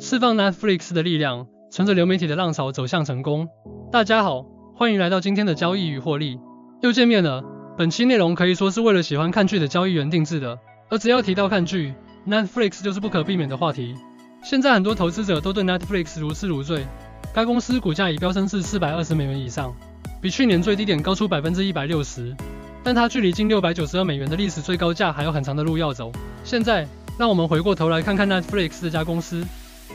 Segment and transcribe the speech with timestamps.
[0.00, 3.48] 释放 Netflix 的力量，乘着流媒体的浪潮走向成功。
[3.92, 6.40] 大家好，欢迎来到今天的交易与获利，
[6.82, 7.44] 又见面了。
[7.78, 10.58] 本期内容可以说是为了喜欢看剧的交易员定制的，
[10.90, 11.94] 而只要提到看剧
[12.26, 13.94] ，Netflix 就是不可避免的话题。
[14.42, 16.84] 现在很多投资者都对 Netflix 如痴如醉，
[17.32, 19.72] 该公司股价已飙升至四百二十美元以上，
[20.20, 22.34] 比去年最低点高出百分之一百六十。
[22.82, 26.12] 但它距离近六百九十二美元的历史最高价还有很长的路要走。
[26.42, 26.86] 现在，
[27.16, 29.42] 让我们回过头来看看 Netflix 这家公司。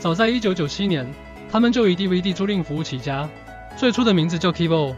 [0.00, 1.06] 早在一九九七年，
[1.52, 3.28] 他们就以 DVD 租赁服务起家，
[3.76, 4.94] 最初的名字叫 Kivo。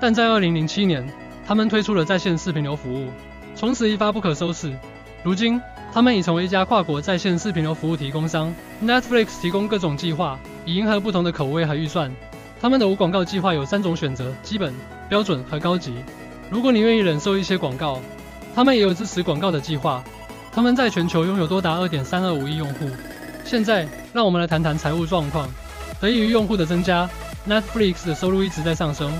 [0.00, 1.06] 但在二零零七年，
[1.46, 3.10] 他们推出了在线视频流服务，
[3.54, 4.74] 从此一发不可收拾。
[5.22, 5.60] 如今，
[5.92, 8.54] 他们已成为一家跨国在线视频流服务提供商。
[8.82, 12.10] Netflix 提供各种计划，以迎合不同的口味和预算。
[12.58, 14.72] 他们的无广告计划有三种选择：基本、
[15.10, 15.92] 标准和高级。
[16.48, 18.00] 如果你愿意忍受一些广告，
[18.54, 20.02] 他们也有支持广告的计划。
[20.50, 22.88] 他们在全球拥有多达二点三二五亿用户。
[23.46, 25.48] 现在，让我们来谈谈财务状况。
[26.00, 27.08] 得益于用户的增加
[27.48, 29.12] ，Netflix 的收入一直在上升。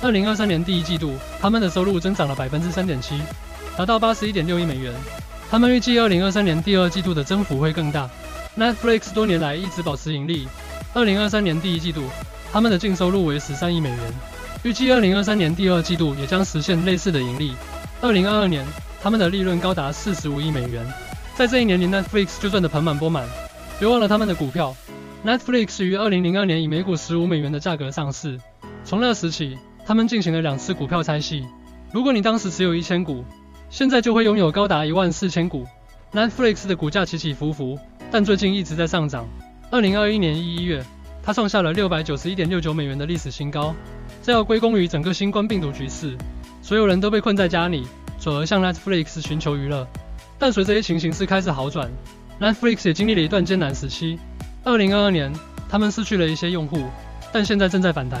[0.00, 3.20] 二零二三年第一季度，他们的收入增长了百分之三点七，
[3.76, 4.94] 达到八十一点六亿美元。
[5.50, 8.08] 他们预计二零二三年第二季度的增幅会更大。
[8.56, 10.46] Netflix 多年来一直保持盈利。
[10.94, 12.04] 二零二三年第一季度，
[12.52, 13.98] 他们的净收入为十三亿美元。
[14.62, 17.52] 预计二零二三年第二季度也将实现类似的盈利。
[18.00, 18.64] 二零二二年，
[19.02, 20.86] 他们的利润高达四十五亿美元。
[21.34, 23.26] 在这一年里，Netflix 就赚得盆满钵满。
[23.82, 24.76] 别忘了他们的股票。
[25.26, 28.38] Netflix 于二零零二年以每股十五美元的价格上市。
[28.84, 31.44] 从那时起，他们进行了两次股票拆息。
[31.90, 33.24] 如果你当时持有一千股，
[33.70, 35.66] 现在就会拥有高达一万四千股。
[36.12, 37.76] Netflix 的股价起起伏伏，
[38.08, 39.26] 但最近一直在上涨。
[39.72, 40.80] 二零二一年一一月，
[41.20, 43.74] 它创下了六百九十一点六九美元的历史新高。
[44.22, 46.16] 这要归功于整个新冠病毒局势，
[46.62, 47.84] 所有人都被困在家里，
[48.20, 49.84] 转而向 Netflix 寻求娱乐。
[50.38, 51.90] 但随着疫情形势开始好转
[52.42, 54.18] ，Netflix 也经历了一段艰难时期。
[54.64, 55.32] 二零二二年，
[55.68, 56.82] 他们失去了一些用户，
[57.32, 58.20] 但现在正在反弹。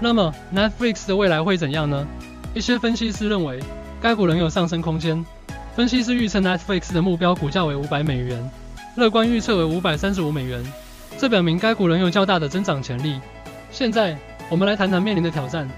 [0.00, 2.06] 那么 Netflix 的未来会怎样呢？
[2.54, 3.60] 一些分析师认为，
[4.00, 5.26] 该股仍有上升空间。
[5.74, 8.50] 分析师预测 Netflix 的目标股价为五百美元，
[8.94, 10.64] 乐观预测为五百三十五美元，
[11.18, 13.20] 这表明该股仍有较大的增长潜力。
[13.72, 14.16] 现在。
[14.48, 15.68] 我们来谈谈面临的挑战：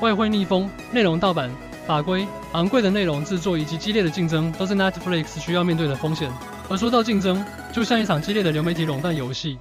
[0.00, 1.50] 外汇逆风、内容盗版、
[1.86, 6.30] 法规、昂贵的内容制作以及激烈的竞争，都是 Netflix 需要面对的风险。
[6.68, 9.58] 而说到竞争，就像一场激烈的流媒体垄断游戏，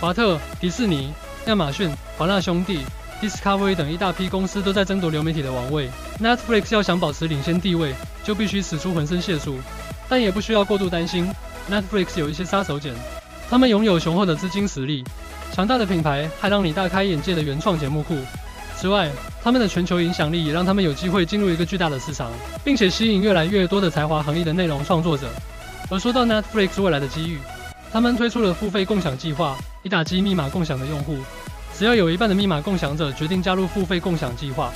[0.00, 1.12] 华特、迪士尼、
[1.46, 2.80] 亚马逊、华纳兄弟、
[3.20, 5.90] Discovery 等一大批公司都在争夺流媒体的王位。
[6.20, 7.92] Netflix 要想保持领先地位，
[8.22, 9.58] 就必须使出浑身解数，
[10.08, 11.28] 但也不需要过度担心。
[11.70, 12.92] Netflix 有一些杀手锏，
[13.50, 15.04] 他们拥有雄厚的资金实力。
[15.52, 18.16] 强大的品牌还让你大开眼界的原创节目库。
[18.76, 19.10] 此外，
[19.42, 22.30] 他们的全球影响力也让他们有机会进入一个巨大的市场，
[22.64, 25.28] 并且吸引越来越多的才华横溢的内容创作者。
[25.94, 27.38] 而说到 Netflix 未来的机遇，
[27.92, 31.16] 他们推出了付费共享计划，以打击密码共享的用户。
[31.72, 34.72] 只要有一半的密码共享者决定加入付费共享计划，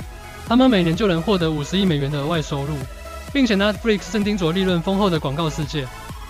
[0.47, 2.73] 他们每年就能获得五十亿美元的额外收入，
[3.33, 5.85] 并且 Netflix 正盯着利润丰厚的广告世界。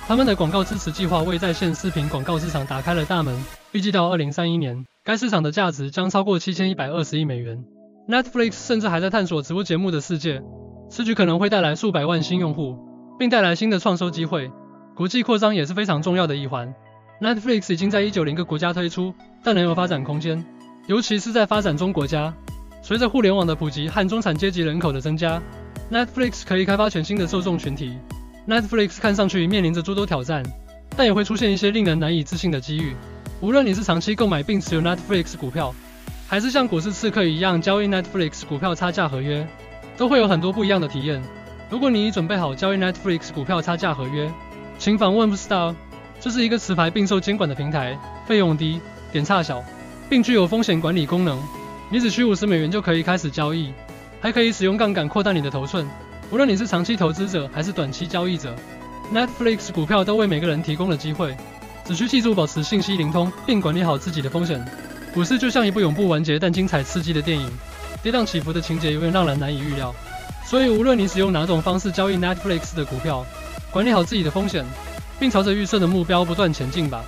[0.08, 3.40] 他们的广告支持计划为在线视频广告市场打开了大门。
[3.74, 7.64] 预计到二零三一年，该市场的价值将超过七千一百二十亿美元。
[8.08, 10.42] Netflix 甚至还在探索直播节目的世界，
[10.90, 12.76] 此举可能会带来数百万新用户，
[13.20, 14.50] 并带来新的创收机会。
[15.00, 16.76] 国际扩张也是非常重要的一环。
[17.22, 20.44] Netflix 已经在一九零个国家推出，但仍有发展空间，
[20.88, 22.34] 尤其是在发展中国家。
[22.82, 25.42] 随着互联网的普及和中产阶级人口的增加
[25.90, 27.98] ，Netflix 可以开发全新的受众群体。
[28.46, 30.44] Netflix 看上去面临着诸多挑战，
[30.98, 32.94] 但也会出现一些令人难以置信的机遇。
[33.40, 35.74] 无论你是长期购买并持有 Netflix 股票，
[36.28, 39.48] 还是像股市刺客一样交易 Netflix 股票差价合约，
[39.96, 41.24] 都会有很多不一样的体验。
[41.70, 44.30] 如果你已准备好交易 Netflix 股票差价合约，
[44.80, 45.76] 请访问 Star，
[46.22, 48.80] 这是一个持牌并受监管的平台，费用低，
[49.12, 49.62] 点差小，
[50.10, 51.38] 并具有风险管理功能。
[51.92, 53.74] 你只需五十美元就可以开始交易，
[54.22, 55.86] 还可以使用杠杆扩大你的头寸。
[56.32, 58.56] 无论你是长期投资者还是短期交易者
[59.14, 61.36] ，Netflix 股票都为每个人提供了机会。
[61.84, 64.66] 只需记住保持信息灵通，并管理好自己的风险。
[65.14, 67.52] 股市就像一部永不完结但精彩刺激的电影，
[68.02, 69.94] 跌宕起伏的情节永远让人难以预料。
[70.46, 73.25] 所以无论你使用哪种方式交易 Netflix 的股票，
[73.71, 74.66] 管理好自己的风险，
[75.19, 77.04] 并朝着预设的目标不断前进吧。